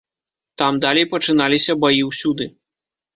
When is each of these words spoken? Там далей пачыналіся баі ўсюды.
Там 0.61 0.73
далей 0.85 1.05
пачыналіся 1.11 1.75
баі 1.83 2.01
ўсюды. 2.09 2.49